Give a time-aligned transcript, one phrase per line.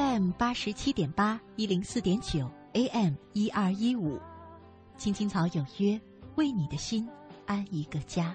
[0.00, 4.18] FM 八十七点八一零四点九 AM 一二一五，
[4.96, 6.00] 青青草有约，
[6.36, 7.06] 为你的心
[7.44, 8.34] 安一个家。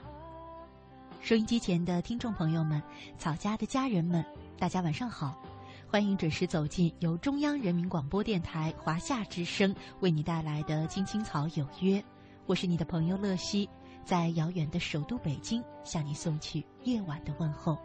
[1.21, 2.79] 收音机前的听众朋友们，
[3.17, 4.23] 草家的家人们，
[4.59, 5.41] 大家晚上好，
[5.89, 11.99] 欢迎准时走进由中央人民广播电台华夏之声为你带来的《青青草有约》，
[12.45, 13.67] 我是你的朋友乐西，
[14.03, 17.75] 在遥远的首都北京向你送去夜晚的问候。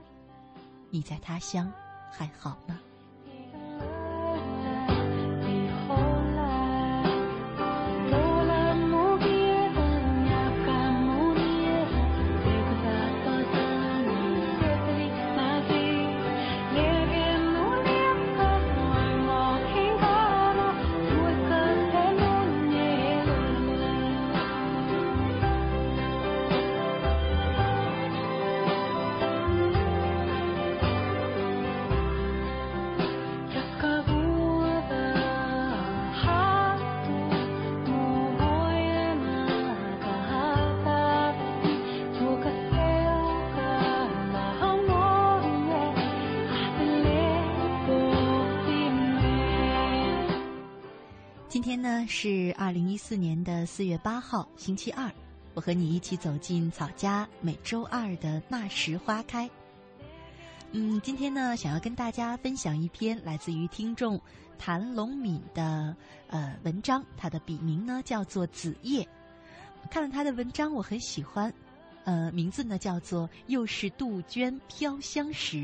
[0.90, 1.72] 你在他乡
[2.10, 2.78] 还好吗？
[52.12, 55.08] 是二零一四年的四月八号，星期二。
[55.54, 59.48] 我和你一起走进草家每周二的那时花开。
[60.72, 64.20] 嗯，今天呢，想要跟大家分享一篇来自于听众
[64.58, 65.94] 谭龙敏的
[66.26, 69.06] 呃文章，他的笔名呢叫做子夜。
[69.88, 71.54] 看了他的文章，我很喜欢，
[72.02, 75.56] 呃，名字呢叫做《又是杜鹃飘香时》，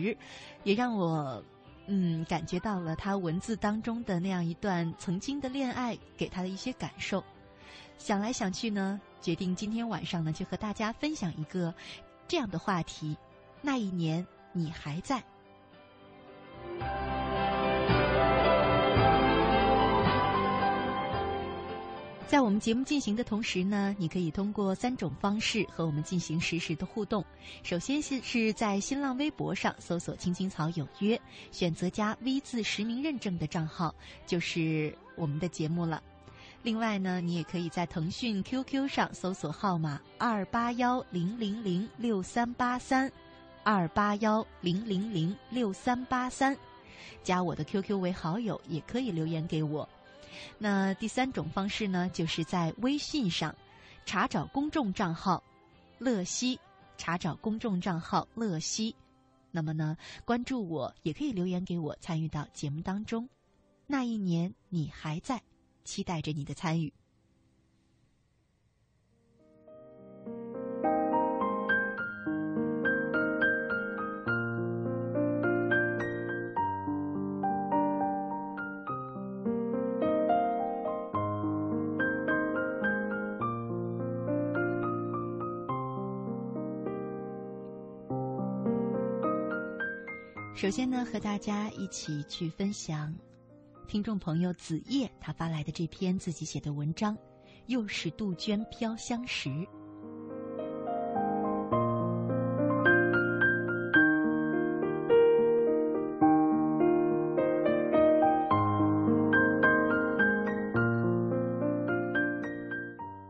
[0.62, 1.42] 也让我。
[1.86, 7.22] 嗯，感觉到了他文字当中的那样一段曾经的恋爱给他的一些感受。
[7.98, 11.72] 想来想去呢，决定今天晚上呢就和大家分享一个
[12.28, 13.16] 这样的话题：
[13.62, 15.22] 那一年你还在。
[22.26, 27.24] 在我们节目进行的同时呢，你可以通过三种方式和我们进行实时的互动。
[27.62, 31.18] 首先是是在新浪微博上搜索“青青草有约”，
[31.52, 33.94] 选择加 V 字实名认证的账号，
[34.26, 36.02] 就是我们的节目了。
[36.64, 43.10] 另外呢，你也可以在腾讯 QQ 上搜索号码二八幺零零零六三八三，
[43.62, 46.56] 二八幺零零零六三八三，
[47.22, 49.88] 加我的 QQ 为好友，也可以留言给我。
[50.58, 53.54] 那第三种方式呢，就是在微信上
[54.04, 55.42] 查找公众账号
[55.98, 56.58] “乐西”，
[56.98, 58.94] 查找公众账号“乐西”。
[59.50, 63.28] 那么呢，关注我也可以留言给我，参与到节目当中。
[63.86, 65.42] 那一年你还在，
[65.84, 66.92] 期待着你的参与。
[90.56, 93.14] 首先呢，和大家一起去分享
[93.86, 97.14] 听众朋友子夜他发来的这篇自己写的文章，
[97.66, 99.50] 又是杜鹃飘香时。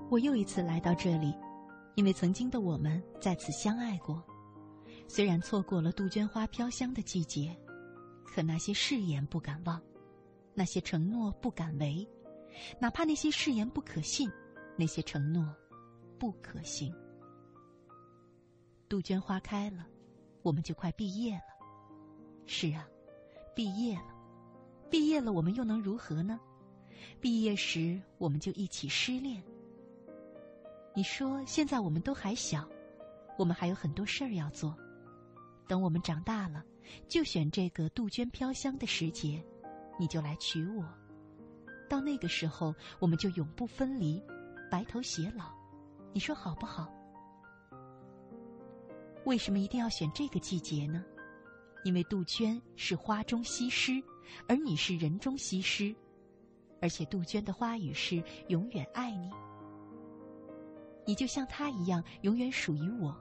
[0.08, 1.34] 我又一次来到这里，
[1.96, 4.22] 因为曾经的我们在此相爱过。
[5.08, 7.56] 虽然错过了杜鹃花飘香的季节，
[8.24, 9.80] 可那些誓言不敢忘，
[10.52, 12.06] 那些承诺不敢违，
[12.80, 14.30] 哪怕那些誓言不可信，
[14.76, 15.46] 那些承诺
[16.18, 16.94] 不可行。
[18.88, 19.86] 杜鹃花开了，
[20.42, 21.42] 我们就快毕业了。
[22.46, 22.86] 是啊，
[23.54, 24.14] 毕业了，
[24.90, 26.38] 毕业了，我们又能如何呢？
[27.20, 29.42] 毕业时我们就一起失恋。
[30.94, 32.68] 你说现在我们都还小，
[33.38, 34.76] 我们还有很多事儿要做。
[35.66, 36.64] 等我们长大了，
[37.08, 39.44] 就选这个杜鹃飘香的时节，
[39.98, 40.84] 你就来娶我。
[41.88, 44.22] 到那个时候，我们就永不分离，
[44.70, 45.52] 白头偕老。
[46.12, 46.92] 你说好不好？
[49.24, 51.04] 为什么一定要选这个季节呢？
[51.84, 54.02] 因为杜鹃是花中西施，
[54.48, 55.94] 而你是人中西施，
[56.80, 59.30] 而且杜鹃的花语是永远爱你。
[61.06, 63.16] 你就像她一样，永远属于我，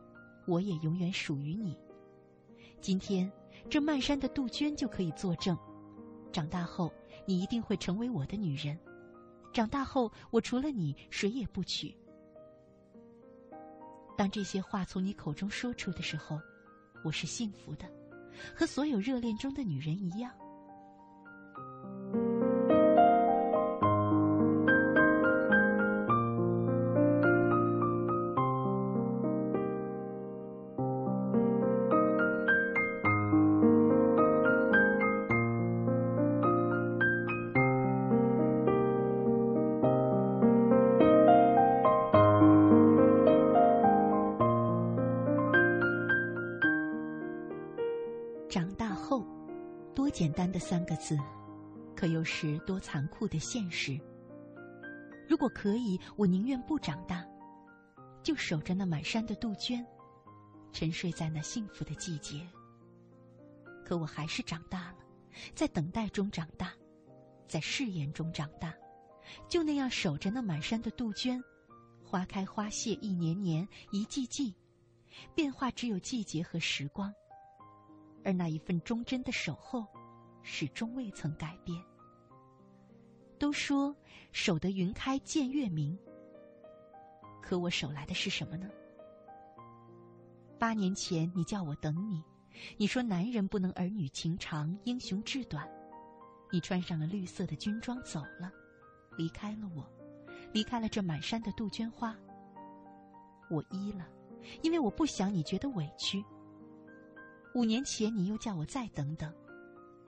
[0.48, 1.77] 我也永远属于你。
[2.81, 3.31] 今天，
[3.69, 5.57] 这漫山的杜鹃就可以作证：
[6.31, 6.94] 长大后，
[7.25, 8.77] 你一定会成为我的女人；
[9.51, 11.95] 长大后，我除了你，谁也不娶。
[14.16, 16.39] 当这些话从你口中说出的时候，
[17.04, 17.89] 我是幸福的，
[18.56, 20.31] 和所有热恋中的女人一样。
[50.51, 51.18] 的三个字，
[51.95, 54.00] 可又是多残酷的现实。
[55.27, 57.25] 如果可以，我宁愿不长大，
[58.21, 59.86] 就守着那满山的杜鹃，
[60.71, 62.47] 沉睡在那幸福的季节。
[63.83, 64.97] 可我还是长大了，
[65.53, 66.74] 在等待中长大，
[67.48, 68.74] 在誓言中长大，
[69.48, 71.44] 就那样守着那满山的杜鹃，
[72.03, 74.56] 花开花谢，一年年，一季季，
[75.33, 77.13] 变化只有季节和时光，
[78.24, 79.86] 而那一份忠贞的守候，
[80.47, 81.83] 始终未曾改变。
[83.39, 83.94] 都说
[84.31, 85.97] 守得云开见月明，
[87.42, 88.69] 可我守来的是什么呢？
[90.59, 92.24] 八年前你叫我等你，
[92.77, 95.68] 你说男人不能儿女情长，英雄志短。
[96.51, 98.51] 你穿上了绿色的军装走了，
[99.18, 99.83] 离开了我，
[100.53, 102.15] 离开了这满山的杜鹃花。
[103.50, 104.07] 我依了，
[104.62, 106.24] 因为我不想你觉得委屈。
[107.56, 109.33] 五年前你又叫我再等等。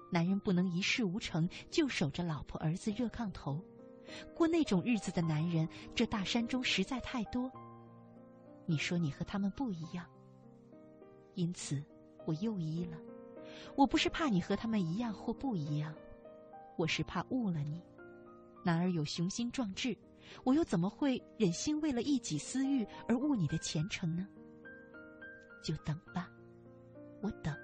[0.09, 3.63] 男人不能一事无成就守着老婆儿子热炕头，
[4.33, 7.51] 过那种日子的男人，这大山中实在太多。
[8.65, 10.06] 你说你和他们不一样，
[11.36, 11.83] 因此
[12.25, 12.98] 我又依了。
[13.75, 15.94] 我不是怕你和他们一样或不一样，
[16.77, 17.81] 我是怕误了你。
[18.63, 19.98] 男儿有雄心壮志，
[20.44, 24.27] 我又怎么会忍心为了一己私欲而误你的前程呢？
[25.63, 26.30] 就等吧，
[27.21, 27.56] 我等。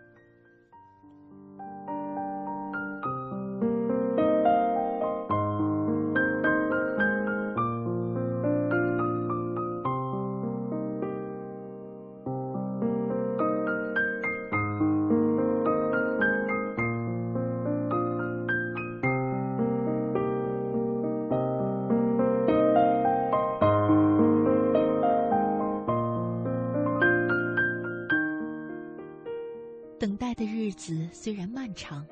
[30.73, 32.05] 子虽然漫长，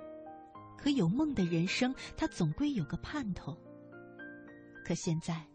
[0.77, 3.57] 可有梦的人生，它总归有个盼头。
[4.85, 5.45] 可现在，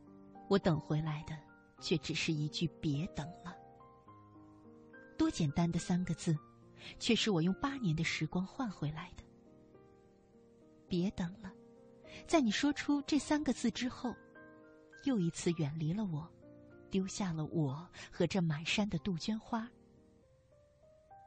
[0.48, 1.36] 我等回来的，
[1.80, 3.56] 却只是一句“别等了”。
[5.18, 6.36] 多简单的三个字，
[6.98, 9.24] 却是我用八年的时光换回来的。
[10.88, 11.52] 别等了，
[12.28, 14.14] 在你说出这三个字之后，
[15.04, 16.28] 又一次远离了我，
[16.90, 19.68] 丢下了我和这满山的杜鹃花。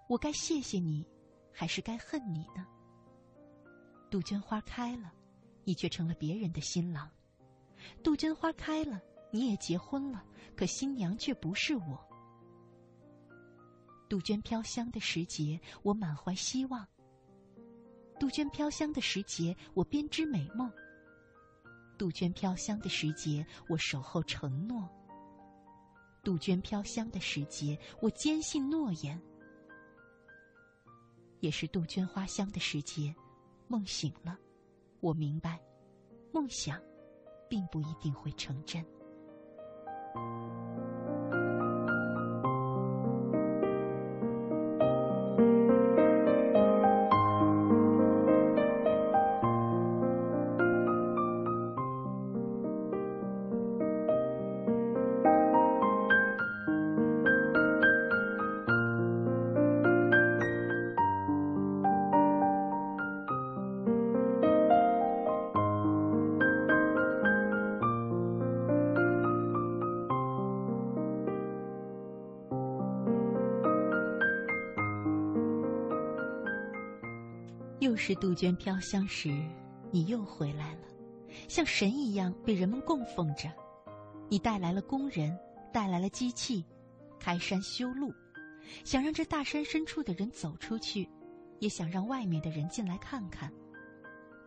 [0.08, 1.06] 我该谢谢你。
[1.52, 2.66] 还是该恨你呢？
[4.10, 5.14] 杜鹃花开了，
[5.64, 7.08] 你却成了别人的新郎；
[8.04, 9.00] 杜鹃花开了，
[9.32, 10.24] 你也结婚了，
[10.56, 12.00] 可新娘却不是我。
[14.10, 16.84] 杜鹃飘香的时节，我满怀希望；
[18.20, 20.68] 杜鹃飘香的时节，我编织美梦；
[21.98, 24.88] 杜鹃飘香的时节，我守候承诺；
[26.24, 29.22] 杜鹃飘香的时节，我坚信诺言。
[31.40, 33.14] 也是杜鹃花香的时节，
[33.68, 34.38] 梦醒了，
[35.00, 35.60] 我明白，
[36.32, 36.82] 梦想，
[37.48, 38.86] 并不一定会成真。
[78.10, 79.30] 是杜鹃飘香时，
[79.92, 80.82] 你又回来了，
[81.48, 83.48] 像神一样被人们供奉着。
[84.28, 85.38] 你带来了工人，
[85.72, 86.66] 带来了机器，
[87.20, 88.12] 开山修路，
[88.84, 91.08] 想让这大山深处的人走出去，
[91.60, 93.54] 也想让外面的人进来看看。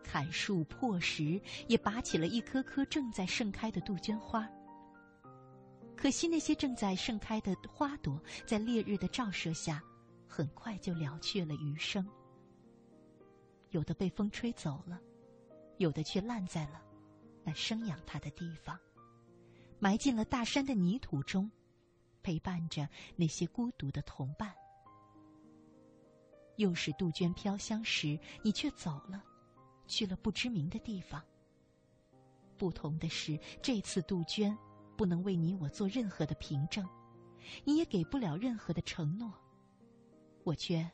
[0.03, 4.45] 砍树破石，也拔起了一颗颗正在盛开的杜鹃花。
[5.95, 9.81] 可惜那些正在盛开的花朵，在烈日的照射下，
[10.27, 12.05] 很快就了却了余生。
[13.73, 15.01] 有的被风吹走了，
[15.77, 16.79] 有的却烂在了
[17.43, 18.79] 那生养它的地方，
[19.79, 21.49] 埋进了大山的泥土中，
[22.21, 24.53] 陪伴着那些孤独的同伴。
[26.57, 29.23] 又是杜鹃飘香时，你却走了，
[29.87, 31.19] 去了不知名的地方。
[32.57, 34.55] 不同的是，这次杜鹃
[34.95, 36.87] 不能为你我做任何的凭证，
[37.63, 39.33] 你也给不了任何的承诺，
[40.43, 40.87] 我却。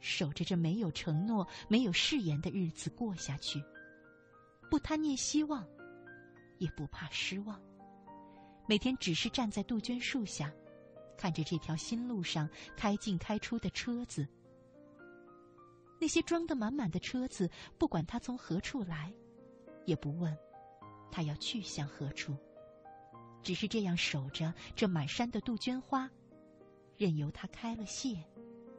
[0.00, 3.62] 守着这没有承诺、没有誓言的日子过下去，
[4.70, 5.66] 不贪念希望，
[6.58, 7.60] 也不怕失望。
[8.66, 10.52] 每天只是站在杜鹃树下，
[11.16, 14.28] 看着这条新路上开进开出的车子，
[16.00, 19.12] 那些装得满满的车子，不管他从何处来，
[19.84, 20.36] 也不问
[21.10, 22.36] 他要去向何处，
[23.42, 26.08] 只是这样守着这满山的杜鹃花，
[26.96, 28.22] 任由它开了谢，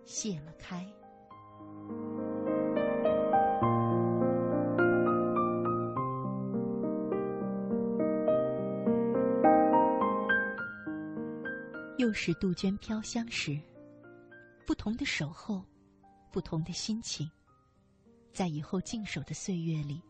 [0.05, 0.87] 谢了开。
[11.99, 13.59] 又是杜鹃飘香时，
[14.65, 15.65] 不同的守候，
[16.31, 17.29] 不同的心情，
[18.31, 20.01] 在以后静守的岁月里，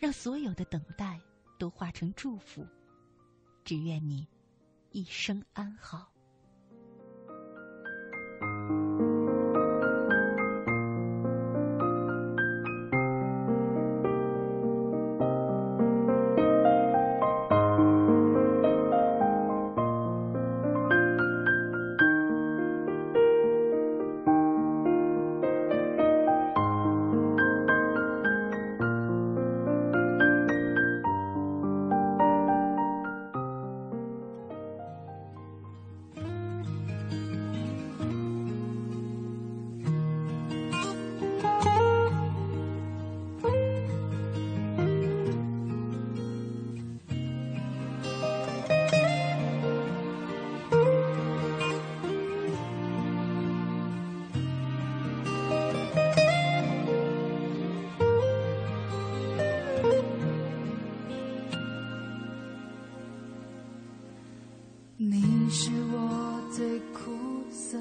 [0.00, 1.20] 让所有的等待
[1.58, 2.66] 都化成祝福。
[3.62, 4.26] 只愿你
[4.92, 6.13] 一生安好。
[64.96, 67.10] 你是我最苦
[67.50, 67.76] 涩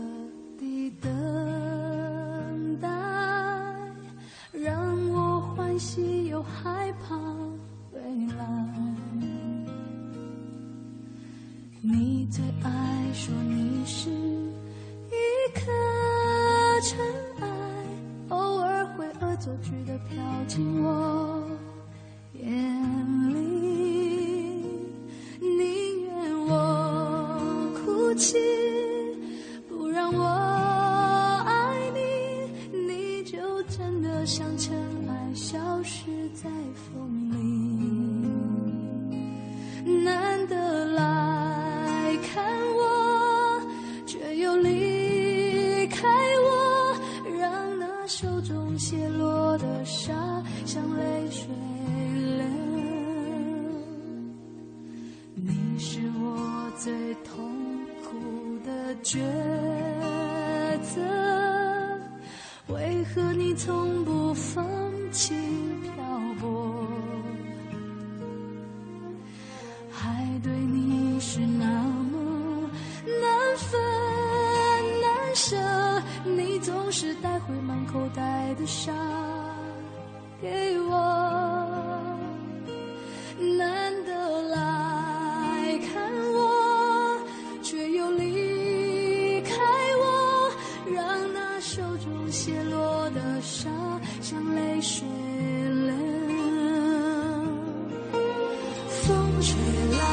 [99.44, 99.58] 吹
[99.92, 100.13] 来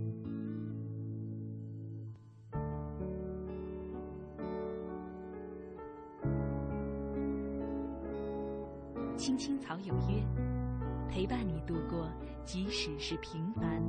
[12.51, 13.81] 即使是平凡，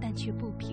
[0.00, 0.67] 但却不平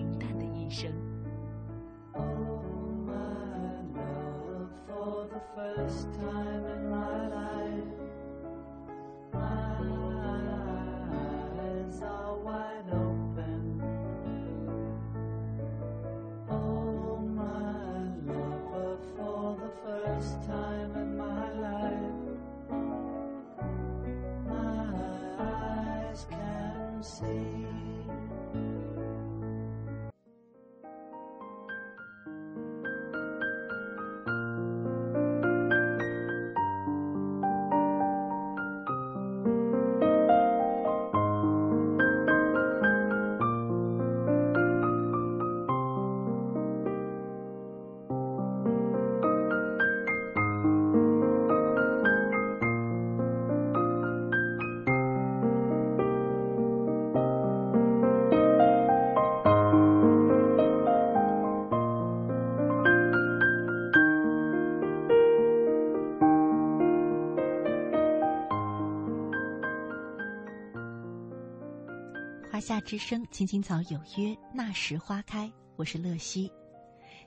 [72.86, 75.52] 之声，青青草有约，那时花开。
[75.74, 76.48] 我是乐西，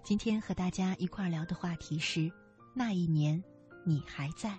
[0.02, 2.32] 今天和大家一块儿聊的话题是：
[2.74, 3.44] 那一年
[3.84, 4.58] 你还在？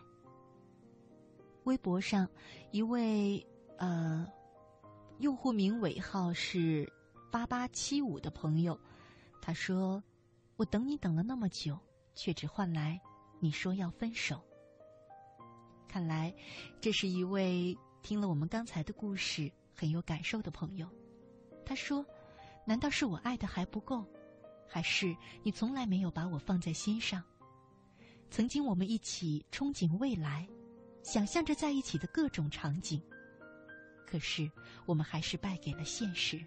[1.64, 2.28] 微博上
[2.70, 3.42] 一位
[3.78, 4.30] 呃
[5.20, 6.86] 用户名尾号是
[7.32, 8.78] 八八七五的朋友，
[9.40, 10.04] 他说
[10.56, 11.78] ：“我等你等了那么久，
[12.14, 13.00] 却只换来
[13.38, 14.38] 你说要分手。”
[15.88, 16.34] 看来，
[16.78, 20.86] 这是一位听了我们刚才的故事很有感受的朋友。
[21.64, 22.04] 他说
[22.68, 24.04] ：“难道是我爱的还不够，
[24.68, 27.24] 还是你从来没有把我放在心上？
[28.30, 30.46] 曾经我们一起憧憬未来，
[31.02, 33.02] 想象着在一起的各种场景，
[34.06, 34.50] 可是
[34.84, 36.44] 我们还是败给了现实。”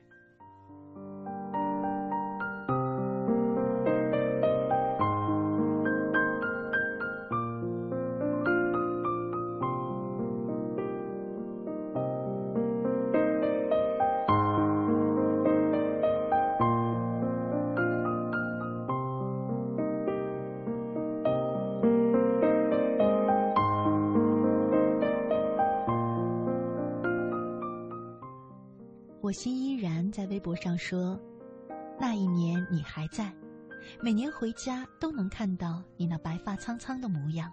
[30.73, 31.19] 上说
[32.01, 33.31] ：“那一年你还在，
[34.01, 37.51] 每年回家都能看到你那白发苍苍的模样，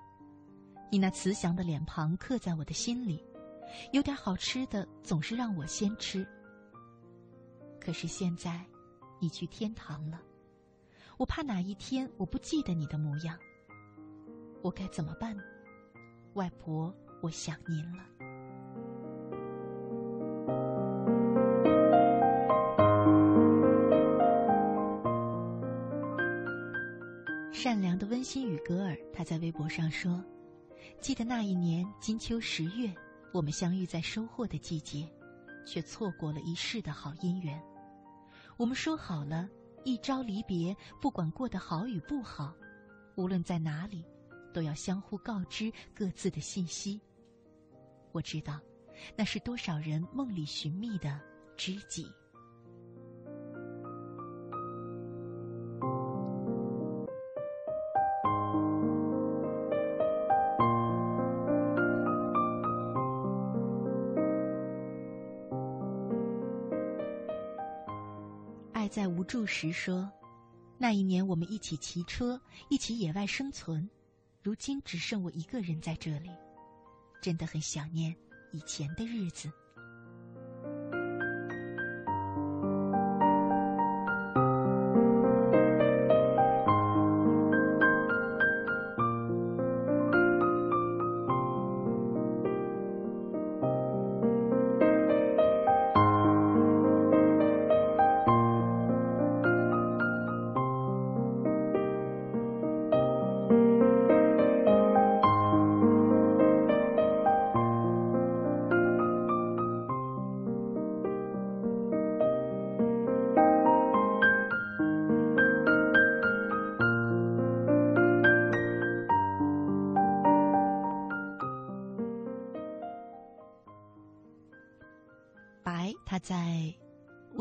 [0.90, 3.22] 你那慈祥的脸庞刻在我的心里。
[3.92, 6.26] 有点好吃的总是让我先吃。
[7.78, 8.64] 可是现在，
[9.20, 10.18] 你去天堂了，
[11.18, 13.38] 我怕哪一天我不记得你的模样，
[14.62, 15.37] 我该怎么办？
[16.35, 18.02] 外婆，我想您了。
[27.62, 30.24] 善良的温馨与格尔，他在微博上说
[30.98, 32.90] ：“记得那一年金秋十月，
[33.34, 35.06] 我们相遇在收获的季节，
[35.66, 37.62] 却错过了一世的好姻缘。
[38.56, 39.46] 我们说好了，
[39.84, 42.54] 一朝离别，不管过得好与不好，
[43.14, 44.06] 无论在哪里，
[44.54, 46.98] 都要相互告知各自的信息。
[48.12, 48.58] 我知道，
[49.14, 51.20] 那是多少人梦里寻觅的
[51.58, 52.10] 知己。”
[69.30, 70.10] 在无助时说
[70.76, 73.88] ：“那一年我们一起骑车，一起野外生存，
[74.42, 76.30] 如今只剩我一个人在这里，
[77.22, 78.12] 真的很想念
[78.50, 79.48] 以前的日子。”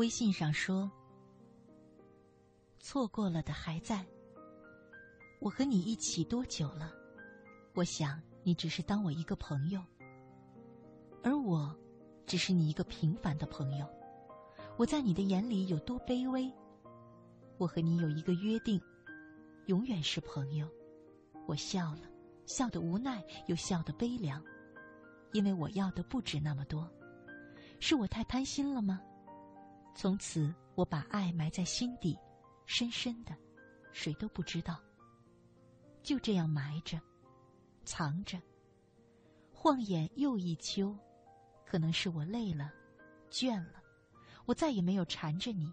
[0.00, 0.90] 微信上说
[2.80, 4.02] ：“错过了的还在。
[5.42, 6.90] 我和你一起多久了？
[7.74, 9.78] 我想你只是当我一个朋友，
[11.22, 11.78] 而我
[12.26, 13.86] 只是你一个平凡的朋友。
[14.78, 16.50] 我在你的眼里有多卑微？
[17.58, 18.80] 我和你有一个约定，
[19.66, 20.66] 永远是朋友。
[21.46, 22.08] 我笑了，
[22.46, 24.42] 笑得无奈，又笑得悲凉，
[25.34, 26.90] 因为我要的不止那么多。”
[27.80, 28.98] 是我太贪心了吗？
[29.94, 32.18] 从此我把爱埋在心底，
[32.64, 33.36] 深深的，
[33.92, 34.80] 谁都不知道。
[36.02, 36.98] 就这样埋着，
[37.84, 38.40] 藏着。
[39.52, 40.96] 晃眼又一秋，
[41.66, 42.72] 可能是我累了，
[43.30, 43.82] 倦了，
[44.46, 45.70] 我再也没有缠着你。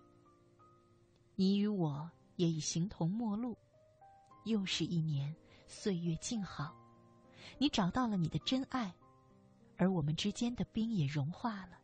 [1.35, 3.57] 你与我也已形同陌路，
[4.43, 5.33] 又是一年，
[5.67, 6.75] 岁月静好。
[7.57, 8.93] 你找到了你的真爱，
[9.77, 11.79] 而我们之间的冰也融化了。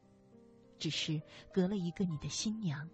[0.83, 1.21] 只是
[1.53, 2.85] 隔了一个你的新娘。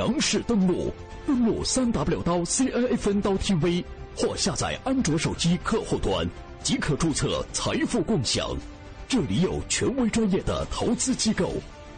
[0.00, 0.90] 强势登陆，
[1.26, 3.84] 登录三 w 刀 cnfn 刀 tv
[4.16, 6.26] 或下载安卓手机客户端，
[6.62, 8.48] 即可注册财富共享。
[9.06, 11.52] 这里有权威专业的投资机构，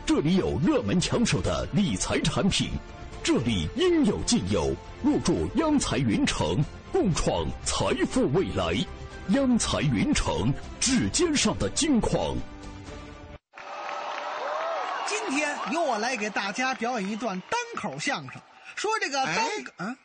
[0.04, 2.70] 这里有热门抢手的理财产品，
[3.22, 4.74] 这里应有尽有。
[5.04, 6.58] 入驻央财云城，
[6.90, 8.74] 共创财富未来。
[9.28, 12.36] 央财云城，指尖上的金矿。
[15.12, 18.40] 今天由我来给大家表演一段单口相声，
[18.74, 19.46] 说这个单
[19.76, 19.96] 啊，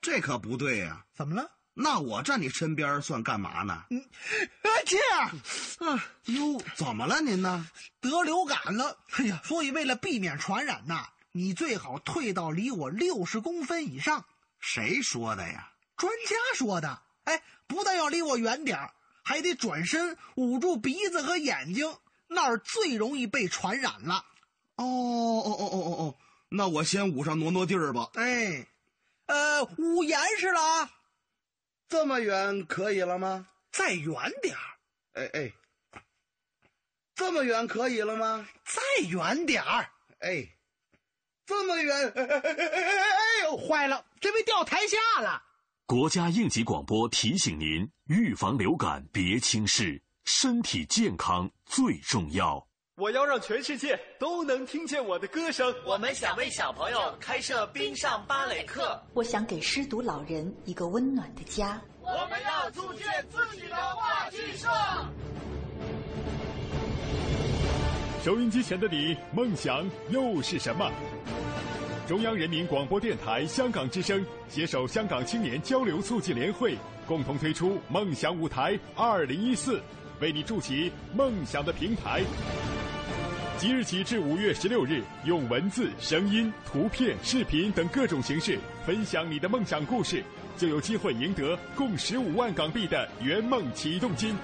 [0.00, 1.50] 这可不对呀、怎么了？
[1.74, 3.86] 那我站你身边算干嘛呢？
[3.90, 7.68] 嗯，啊，这样，啊，哟，怎么了您呢？
[8.00, 14.24] 得流感了，哎呀，所以为了避免传染呐，你最好退到离我六十公分以上。
[14.60, 15.72] 谁说的呀？
[15.96, 18.92] 专家说的，哎，不但要离我远点儿
[19.24, 21.96] 还得转身捂住鼻子和眼睛，
[22.32, 24.24] 那儿最容易被传染了。
[24.76, 26.16] 哦哦哦哦哦哦，
[26.48, 28.10] 那我先捂上挪挪地儿吧。
[28.14, 28.66] 哎，
[29.26, 30.90] 呃，捂严实了啊，
[31.88, 33.48] 这么远可以了吗？
[33.72, 34.78] 再远点儿，
[35.12, 35.52] 哎哎，
[37.14, 38.48] 这么远可以了吗？
[38.64, 39.90] 再远点儿。
[40.20, 40.48] 哎，
[41.44, 43.56] 这么远，哎哎哎哎哎哎呦！
[43.56, 45.42] 坏了，这被掉台下了。
[45.86, 52.64] 国家应急广播提醒您：预防流感别轻视，身体健康最重要。
[52.94, 55.74] 我要让全世界都能听见我的歌声。
[55.84, 61.82] 我们想为小朋友开设冰上芭蕾课，我想给失独老人一个温暖的家。
[62.00, 64.68] 我们要组建自己的话剧社。
[68.24, 70.90] 收音机前的你，梦想又是什么？
[72.06, 79.82] 中央人民广播电台香港之声携手香港青年交流促进联会，共同推出“梦想舞台二零一四”，
[80.20, 82.22] 为你筑起梦想的平台。
[83.58, 90.24] 即日起至五月十六日，用文字、声音、图片、视频等各种形式分享你的梦想故事，
[90.56, 94.34] 就有机会赢得共十五万港币的圆梦启动金。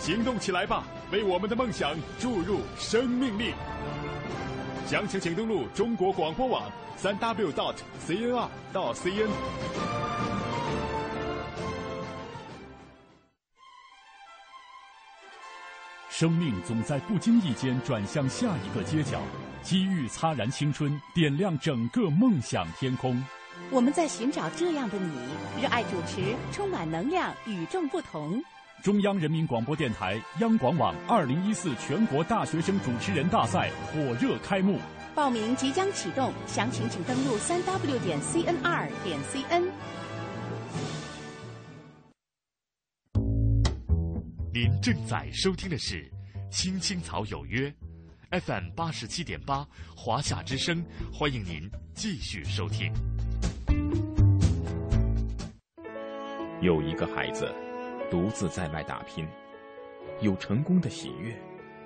[0.00, 3.52] 行动起来吧，为我们的梦想注入生命力！
[4.86, 10.03] 详情请登录中国广播网三 w dot cnr 到 cn。
[16.16, 19.20] 生命总在不经意间转向下一个街角，
[19.64, 23.20] 机遇擦燃青春，点亮整个梦想天空。
[23.68, 25.12] 我们在寻找这样的你，
[25.60, 28.40] 热爱主持，充满能量，与众不同。
[28.80, 34.78] 中央人民广播电台央广网二零一四全国大学生主持人大赛火热开幕，
[35.16, 39.64] 报名即将启动，详情请登录三 w 点 cnr 点 cn。
[44.54, 46.04] 您正在收听的是
[46.48, 47.68] 《青青草有约》
[48.40, 50.80] ，FM 八十七点八，华夏之声，
[51.12, 52.92] 欢迎您继续收听。
[56.62, 57.52] 有一个孩子
[58.08, 59.26] 独自在外打拼，
[60.20, 61.36] 有成功的喜悦，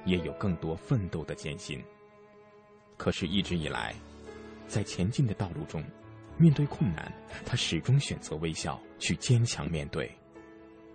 [0.04, 1.82] 也有更多奋斗的艰辛。
[2.98, 3.94] 可是，一直以来，
[4.66, 5.82] 在前进的道路中，
[6.36, 7.10] 面对困难，
[7.46, 10.14] 他始终选择微笑，去坚强面对。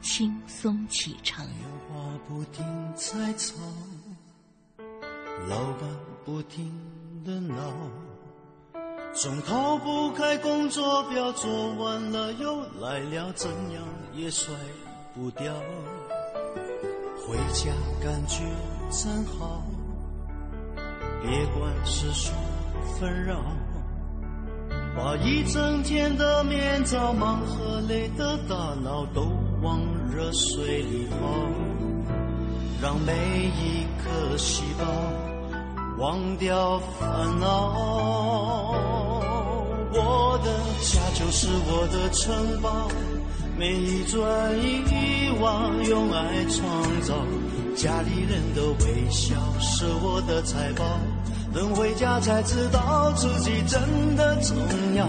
[0.00, 1.44] 轻松启程。
[1.46, 1.56] 电
[1.88, 3.54] 话不停在吵，
[5.48, 5.88] 老板
[6.24, 6.72] 不停
[7.24, 7.56] 的闹，
[9.14, 13.82] 总逃不开工作表，做完了又来了，怎样
[14.14, 14.54] 也甩
[15.14, 15.54] 不掉。
[17.16, 18.42] 回家感觉
[18.90, 19.62] 真好，
[21.22, 22.32] 别管世俗
[22.98, 23.42] 纷扰，
[24.96, 29.28] 把一整天的面罩、忙和累的大脑都
[29.60, 29.80] 往
[30.12, 31.16] 热水里泡，
[32.80, 34.84] 让每一颗细胞
[35.98, 37.74] 忘掉烦恼。
[39.92, 42.88] 我的家就是我的城堡。
[43.58, 47.16] 每一砖一瓦，用爱创造。
[47.74, 50.84] 家里人的微笑是我的财宝。
[51.52, 54.56] 等回家才知道自己真的重
[54.94, 55.08] 要。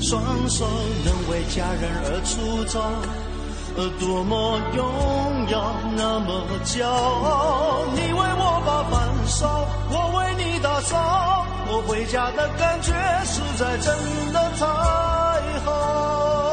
[0.00, 0.64] 双手
[1.04, 2.80] 能为家人而粗糙，
[4.00, 4.84] 多么荣
[5.48, 7.84] 耀，那么骄傲。
[7.94, 11.44] 你为我把饭烧，我为你打扫。
[11.70, 12.92] 我回家的感觉
[13.24, 13.94] 实在真
[14.32, 14.66] 的太
[15.64, 16.47] 好。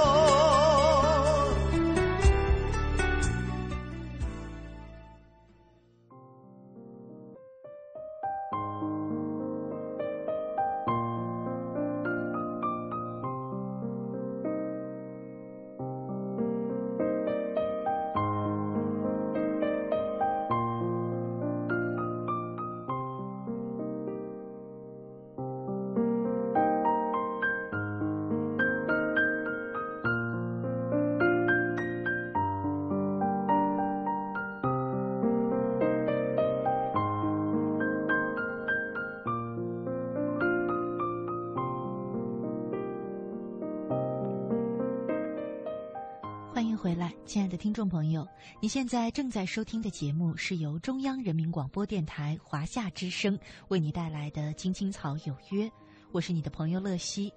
[47.26, 48.26] 亲爱的听众朋友，
[48.62, 53.38] 你现在正在收听的节目是由中央人民广播电台华夏之声
[53.70, 55.66] 为你带来的《青青草有约》，
[56.12, 57.34] 我是你的朋友乐西。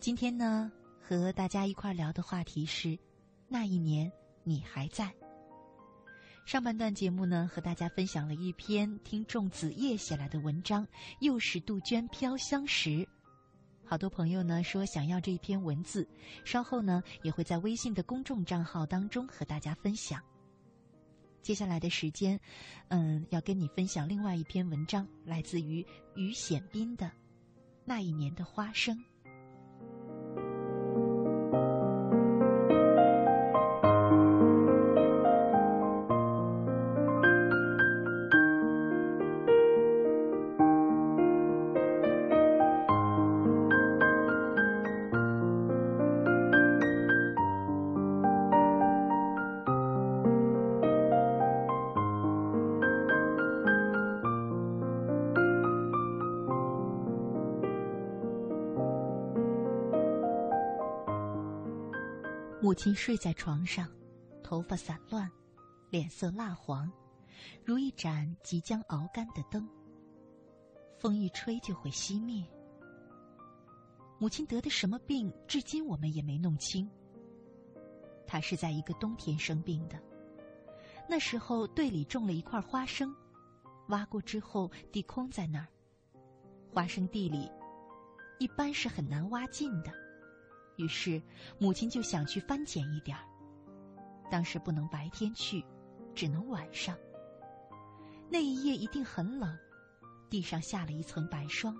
[0.00, 2.98] 今天呢，和大家一块聊的话题是
[3.48, 4.10] “那一年
[4.42, 5.08] 你还在”。
[6.44, 10.84] 上半段节目呢，和大家分享了一篇听众子夜写来的文章，
[11.20, 13.08] 又是杜鹃飘香时。
[13.92, 16.08] 好多朋友呢说想要这一篇文字，
[16.46, 20.18] 稍后呢也会在微信的公众账号当中和大家分享。
[21.42, 22.40] 接下来的时间，
[22.88, 27.04] 嗯，要跟你分享另外一篇文章，来自于于显斌的
[27.84, 28.96] 《那一年的花生》。
[62.62, 63.90] 母亲睡在床上，
[64.40, 65.28] 头发散乱，
[65.90, 66.88] 脸色蜡黄，
[67.64, 69.68] 如一盏即将熬干的灯。
[70.96, 72.46] 风一吹就会熄灭。
[74.16, 76.88] 母亲得的什么病，至今我们也没弄清。
[78.28, 80.00] 她是在一个冬天生病的，
[81.08, 83.12] 那时候队里种了一块花生，
[83.88, 85.66] 挖过之后地空在那儿。
[86.72, 87.50] 花生地里
[88.38, 89.92] 一般是很难挖进的。
[90.82, 91.22] 于是，
[91.58, 93.22] 母亲就想去翻捡一点儿。
[94.28, 95.64] 当时不能白天去，
[96.14, 96.96] 只能晚上。
[98.28, 99.56] 那一夜一定很冷，
[100.28, 101.76] 地上下了一层白霜，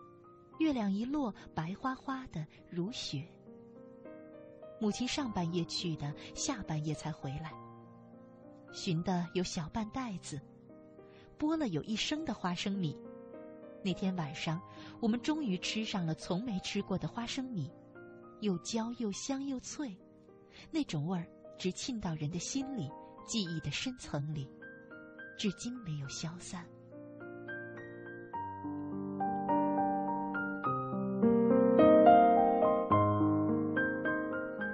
[0.58, 3.26] 月亮一落，白花花的如雪。
[4.80, 7.52] 母亲上半夜去的，下半夜才回来。
[8.72, 10.40] 寻的有小半袋子，
[11.38, 12.96] 剥了有一升的花生米。
[13.84, 14.60] 那天晚上，
[15.00, 17.70] 我们终于吃上了从没吃过的花生米。
[18.42, 19.96] 又焦又香又脆，
[20.68, 21.24] 那种味儿
[21.56, 22.90] 直沁到人的心里、
[23.24, 24.50] 记忆的深层里，
[25.38, 26.66] 至今没有消散。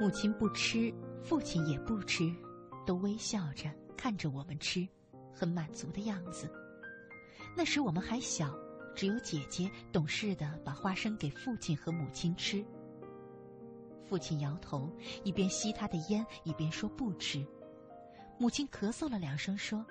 [0.00, 0.90] 母亲不吃，
[1.22, 2.34] 父亲也不吃，
[2.86, 4.88] 都微笑着看着我们吃，
[5.30, 6.50] 很满足的样子。
[7.54, 8.50] 那时我们还小，
[8.96, 12.64] 只有姐姐懂事的把花生给父亲和母亲吃。
[14.08, 14.90] 父亲摇头，
[15.22, 17.46] 一边吸他的烟，一边说不吃。
[18.38, 19.84] 母亲咳嗽了两声，说：“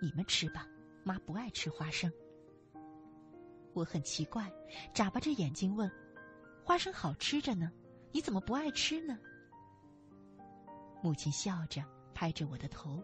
[0.00, 0.64] 你们吃吧，
[1.02, 2.12] 妈不爱吃花生。”
[3.74, 4.48] 我很奇怪，
[4.94, 5.90] 眨巴着眼睛问
[6.62, 7.72] ：“花生好吃着呢，
[8.12, 9.18] 你怎么不爱吃呢？”
[11.02, 11.82] 母亲笑着
[12.14, 13.02] 拍着我的头，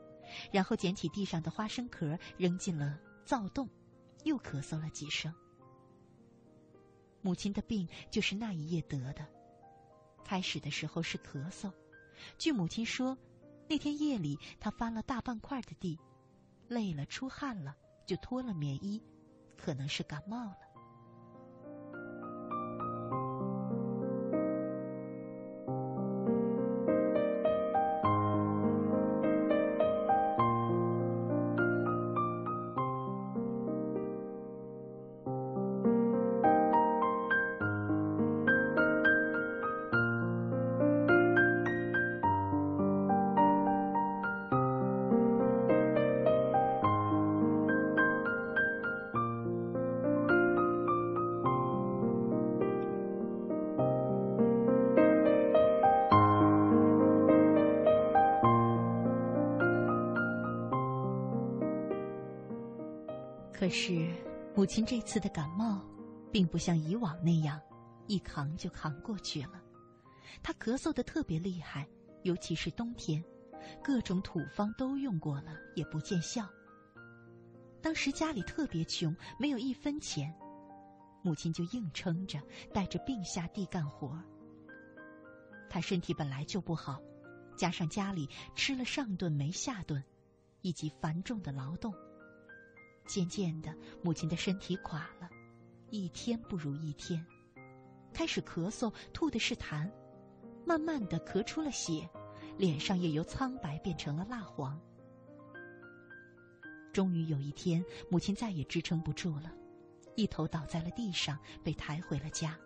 [0.53, 3.69] 然后捡起地上的花生壳扔进了灶洞，
[4.23, 5.35] 又咳嗽了几声。
[7.23, 9.27] 母亲的病就是那一夜得的。
[10.25, 11.71] 开始的时候是咳嗽，
[12.39, 13.17] 据母亲说，
[13.69, 15.99] 那天夜里她翻了大半块的地，
[16.69, 19.01] 累了出汗了，就脱了棉衣，
[19.57, 20.59] 可能是感冒了。
[64.65, 65.85] 母亲这次的感冒，
[66.33, 67.61] 并不像以往那样，
[68.07, 69.63] 一扛就扛过去了。
[70.43, 71.87] 她咳嗽的特别厉害，
[72.23, 73.23] 尤其是冬天，
[73.83, 76.49] 各种土方都用过了，也不见效。
[77.83, 80.35] 当时家里特别穷，没有一分钱，
[81.21, 82.41] 母亲就硬撑着，
[82.73, 84.19] 带着病下地干活。
[85.69, 86.99] 她身体本来就不好，
[87.55, 90.03] 加上家里吃了上顿没下顿，
[90.63, 91.95] 以及繁重的劳动。
[93.07, 95.29] 渐渐的，母亲的身体垮了，
[95.91, 97.25] 一天不如一天，
[98.13, 99.91] 开始咳嗽，吐的是痰，
[100.65, 102.09] 慢慢的咳出了血，
[102.57, 104.81] 脸上也由苍白变成了蜡黄。
[106.93, 109.53] 终于有一天，母亲再也支撑不住了，
[110.17, 112.59] 一头倒在了地上，被抬回了家，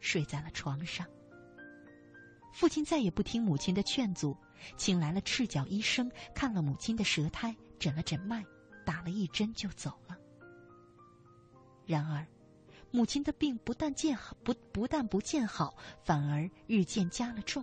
[0.00, 1.06] 睡在了床上。
[2.52, 4.36] 父亲再也不听母亲的劝阻，
[4.76, 8.44] 请来了赤脚医生，看了母亲的舌苔，诊了诊脉。
[8.88, 10.16] 打了一针就走了。
[11.84, 12.26] 然而，
[12.90, 17.62] 母亲的病不但见好不不但不见好，反而日渐加了重。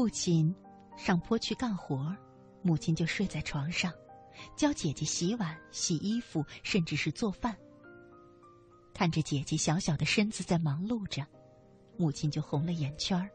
[0.00, 0.54] 父亲
[0.96, 2.16] 上坡去干活，
[2.62, 3.92] 母亲就睡在床上，
[4.56, 7.54] 教姐姐洗碗、洗衣服，甚至是做饭。
[8.94, 11.22] 看着姐姐小小的身子在忙碌着，
[11.98, 13.28] 母亲就红了眼圈儿。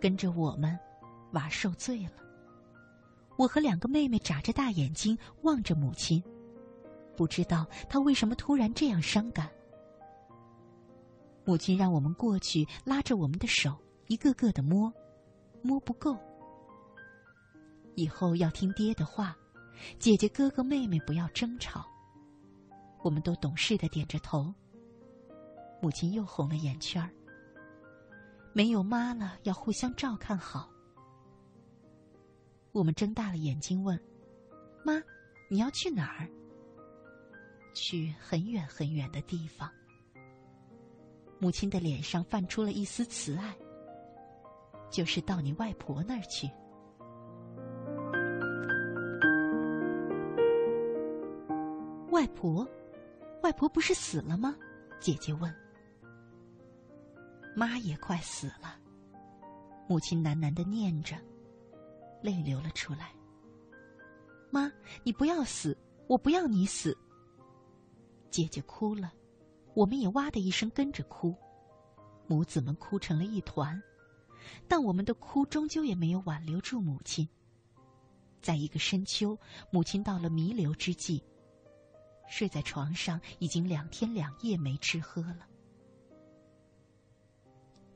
[0.00, 0.74] 跟着我们，
[1.32, 2.14] 娃受罪了。
[3.36, 6.24] 我和两个妹妹眨着大眼睛望着母亲，
[7.14, 9.50] 不知道她为什么突然这样伤感。
[11.44, 13.76] 母亲让我们过去，拉着我们的手。
[14.06, 14.92] 一个个的摸，
[15.62, 16.18] 摸不够。
[17.94, 19.36] 以后要听爹的话，
[19.98, 21.86] 姐姐、哥哥、妹妹不要争吵。
[23.02, 24.52] 我们都懂事的点着头。
[25.80, 27.10] 母亲又红了眼圈儿。
[28.52, 30.70] 没有妈了，要互相照看好。
[32.72, 33.98] 我们睁大了眼睛问
[34.84, 35.02] ：“妈，
[35.48, 36.28] 你要去哪儿？”
[37.74, 39.70] 去很远很远的地方。
[41.38, 43.54] 母亲的脸上泛出了一丝慈爱。
[44.94, 46.48] 就是到你外婆那儿去。
[52.12, 52.64] 外婆，
[53.42, 54.54] 外婆不是死了吗？
[55.00, 55.52] 姐姐问。
[57.56, 58.78] 妈也快死了，
[59.88, 61.16] 母亲喃喃的念着，
[62.22, 63.10] 泪流了出来。
[64.48, 64.70] 妈，
[65.02, 65.76] 你不要死，
[66.06, 66.96] 我不要你死。
[68.30, 69.12] 姐姐哭了，
[69.74, 71.34] 我们也哇的一声跟着哭，
[72.28, 73.82] 母子们哭成了一团。
[74.68, 77.28] 但我们的哭终究也没有挽留住母亲。
[78.40, 79.38] 在一个深秋，
[79.70, 81.22] 母亲到了弥留之际，
[82.28, 85.46] 睡在床上，已经两天两夜没吃喝了。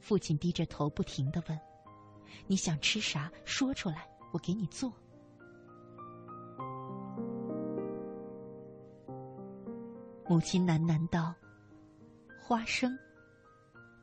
[0.01, 1.61] 父亲低着头，不停的问
[2.49, 3.30] ：“你想吃啥？
[3.44, 4.90] 说出来，我给你做。”
[10.26, 11.34] 母亲喃喃道
[12.40, 12.99] ：“花生，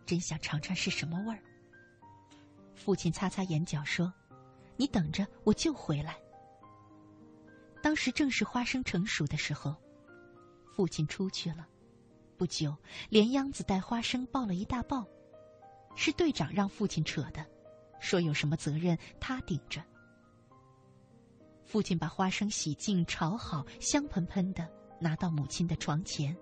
[0.05, 1.39] 真想尝尝是什么味儿。”
[2.76, 4.13] 父亲擦擦眼角说
[4.78, 6.19] ：“你等着，我就回来。”
[7.82, 9.76] 当时正是花生成熟的时候，
[10.76, 11.67] 父亲出去了。
[12.38, 12.76] 不久，
[13.09, 15.07] 连秧子带花生抱了一大抱，
[15.95, 17.45] 是队长让父亲扯的，
[17.99, 19.82] 说有什么责任他顶着。
[21.63, 24.69] 父亲把花生洗净、炒好，香喷喷的，
[24.99, 26.36] 拿到母亲的床前。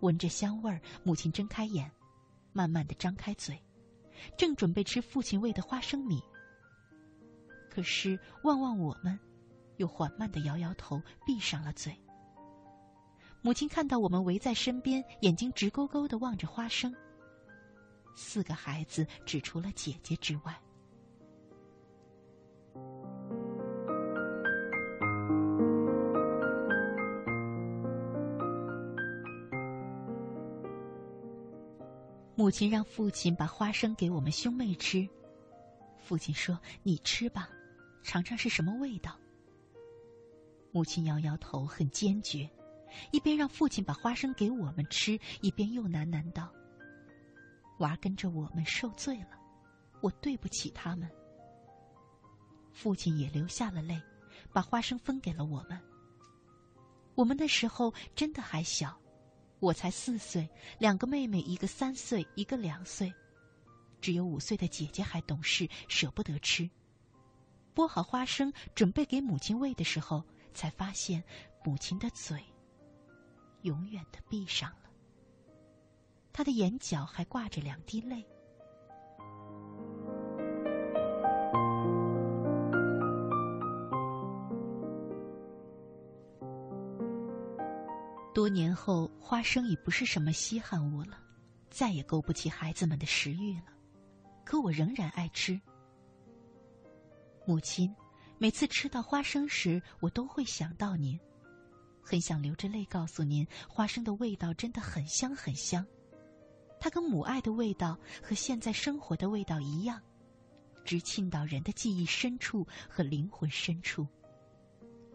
[0.00, 1.90] 闻着香味儿，母亲睁开眼，
[2.52, 3.58] 慢慢的张开嘴。
[4.36, 6.22] 正准备吃父亲喂的花生米，
[7.70, 9.18] 可是望望我们，
[9.76, 11.96] 又缓慢的摇摇头，闭上了嘴。
[13.40, 16.94] 母亲看到我们围在身边，眼睛直勾勾的望着花生。
[18.14, 20.60] 四个孩子，只除了姐姐之外。
[32.42, 35.08] 母亲让父亲把花生给我们兄妹吃。
[36.00, 37.48] 父亲说：“你吃吧，
[38.02, 39.16] 尝尝是什么味道。”
[40.74, 42.50] 母亲摇摇头，很坚决，
[43.12, 46.52] 一边让父亲把花生给我们吃，一边又喃喃道
[47.78, 49.38] ：“娃跟着我们受罪了，
[50.00, 51.08] 我对不起他们。”
[52.74, 54.02] 父亲也流下了泪，
[54.52, 55.80] 把花生分给了我们。
[57.14, 59.00] 我们那时候真的还小。
[59.62, 60.48] 我才四岁，
[60.80, 63.14] 两个妹妹，一个三岁，一个两岁，
[64.00, 66.68] 只有五岁的姐姐还懂事，舍不得吃。
[67.72, 71.22] 剥好花生，准备给母亲喂的时候，才发现
[71.62, 72.42] 母亲的嘴
[73.60, 74.90] 永远的闭上了，
[76.32, 78.26] 她的眼角还挂着两滴泪。
[88.42, 91.16] 多年后，花生已不是什么稀罕物了，
[91.70, 93.66] 再也勾不起孩子们的食欲了。
[94.44, 95.60] 可我仍然爱吃。
[97.46, 97.94] 母亲，
[98.38, 101.16] 每次吃到花生时，我都会想到您，
[102.02, 105.86] 很想流着泪告诉您，花生的味道真的很香很香，
[106.80, 110.02] 它跟母爱的味道和现在生活的味道一样，
[110.84, 114.04] 直沁到人的记忆深处和灵魂深处，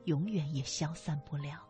[0.06, 1.67] 永远也消散不了。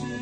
[0.00, 0.21] 告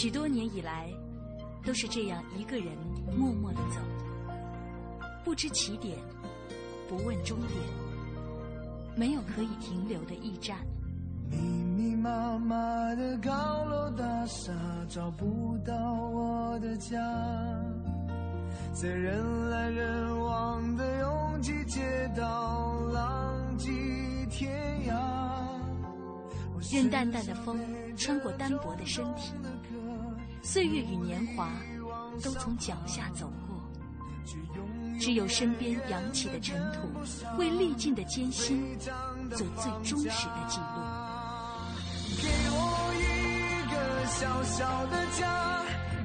[0.00, 0.88] 许多年以来，
[1.66, 2.68] 都是这样一个人
[3.18, 3.80] 默默的走，
[5.24, 5.98] 不知起点，
[6.88, 7.50] 不问终点，
[8.94, 10.56] 没有可以停留的驿站。
[11.28, 12.54] 密密麻麻
[12.94, 14.52] 的高楼大厦
[14.88, 16.96] 找不到我的家，
[18.72, 23.68] 在人来人往的拥挤街道浪迹
[24.30, 24.94] 天涯。
[26.70, 27.58] 任淡淡的风
[27.96, 29.32] 穿过单薄的身体。
[30.42, 31.50] 岁月与年华
[32.22, 33.56] 都从脚下走过，
[34.98, 36.88] 只有身边扬起的尘土，
[37.38, 38.78] 为历尽的艰辛
[39.30, 40.64] 做最忠实的记录。
[42.20, 42.56] 给我
[42.96, 43.02] 一
[43.70, 45.62] 个小小的家，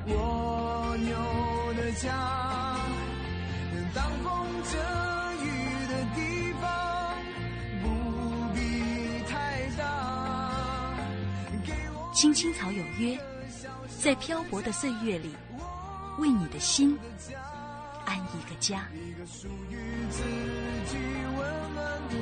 [0.07, 2.77] 蜗牛的家，
[3.93, 4.77] 当风遮
[5.41, 5.45] 雨
[5.87, 6.19] 的地
[6.61, 6.63] 方，
[7.81, 7.85] 不
[8.53, 8.59] 必
[9.27, 9.81] 太大。
[12.13, 13.17] 青青草有约。
[14.01, 15.35] 在漂泊的岁月里，
[16.19, 16.97] 为你的心
[18.05, 18.87] 安一个家。
[18.93, 19.77] 一个属于
[20.09, 20.21] 自
[20.87, 20.97] 己
[21.37, 22.15] 温暖的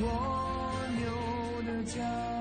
[0.00, 0.02] 蜗
[0.96, 1.02] 牛
[1.66, 2.39] 的家。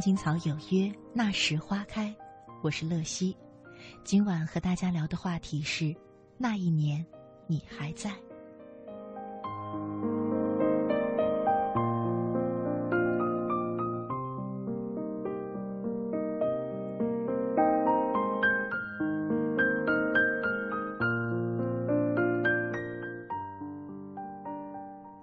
[0.00, 2.14] 青草有约，那时花开。
[2.62, 3.36] 我是乐西，
[4.04, 5.94] 今晚和大家聊的话题是：
[6.36, 7.04] 那一年，
[7.46, 8.12] 你还在。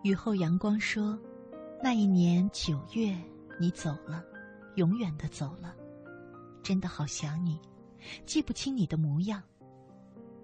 [0.03, 1.17] 雨后阳光说
[1.81, 3.15] ：“那一年九月。”
[3.57, 4.21] 你走了，
[4.75, 5.75] 永远的走了，
[6.61, 7.59] 真的好想你，
[8.25, 9.41] 记不清你的模样。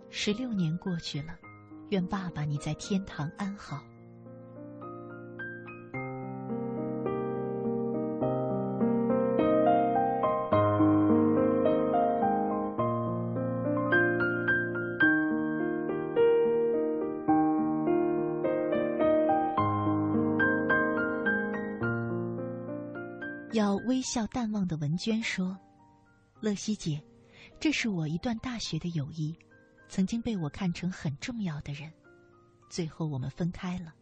[0.10, 1.38] 十六年过去了，
[1.90, 3.84] 愿爸爸你在天堂安好。
[23.92, 25.60] 微笑淡忘的文娟说
[26.40, 27.04] ：“乐西姐，
[27.60, 29.38] 这是我一段大学的友谊，
[29.90, 31.92] 曾经被我看成很重要的人，
[32.70, 33.94] 最后我们分开了。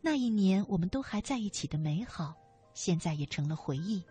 [0.00, 2.34] 那一年我们都还在一起的美好，
[2.74, 4.04] 现在也成了回忆。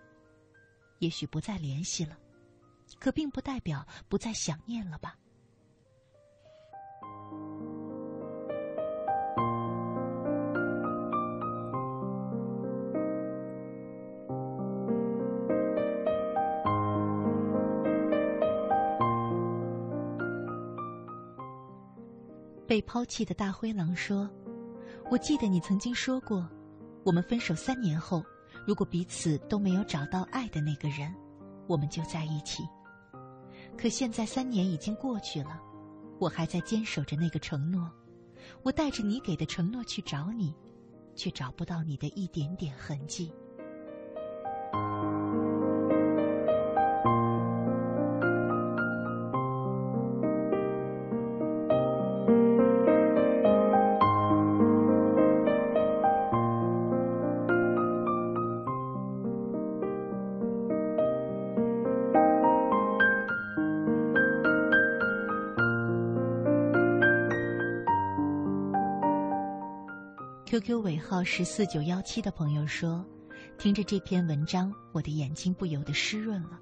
[0.99, 2.17] 也许不再联系了，
[2.97, 5.19] 可并不代表不再想念了吧？
[22.75, 24.29] 被抛弃的大灰狼说
[25.09, 26.45] ：“我记得你曾经说过，
[27.05, 28.21] 我们分手三年后，
[28.67, 31.09] 如果彼此都没有找到爱的那个人，
[31.67, 32.63] 我们就在一起。
[33.77, 35.57] 可现在三年已经过去了，
[36.19, 37.89] 我还在坚守着那个承诺。
[38.61, 40.53] 我带着你给的承诺去找你，
[41.15, 43.31] 却找不到你的一点点痕迹。”
[70.65, 73.05] Q 尾号是四九幺七的朋友说
[73.59, 76.59] ：“听着这篇文章，我的眼睛不由得湿润了。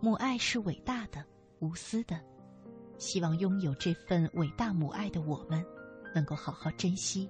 [0.00, 1.20] 母爱是伟大的、
[1.58, 2.16] 无私的，
[2.96, 5.66] 希望拥有这份伟大母爱的我们，
[6.14, 7.28] 能够好好珍惜。”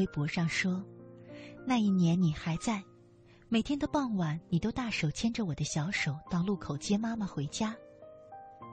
[0.00, 0.82] 微博上说
[1.66, 2.82] ：“那一年你还在，
[3.50, 7.76] 每天的傍晚你都大手牵着我的小手到路口接妈妈回家。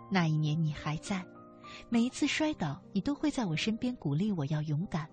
[0.10, 1.26] 那一年你还在，
[1.90, 5.06] 每一次摔倒你都会在我身边鼓励我要勇敢，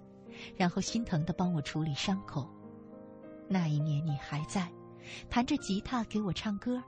[0.56, 2.48] 然后心疼的帮我处理伤口。
[3.48, 4.72] 那一年你还在，
[5.28, 6.80] 弹着吉他给我唱歌。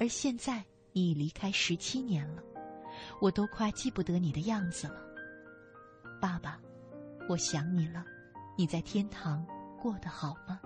[0.00, 2.42] 而现在你已离开十七年了，
[3.20, 5.00] 我都快记不得你的样子了，
[6.20, 6.58] 爸爸。”
[7.28, 8.04] 我想你了，
[8.58, 9.44] 你在天堂
[9.78, 10.58] 过得好吗？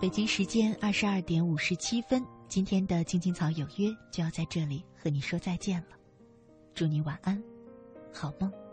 [0.00, 5.96] 北京时间二十二点五十七分，今天的《青青草有约》就要在这里和你说再见了，
[6.74, 7.42] 祝你晚安，
[8.12, 8.63] 好梦。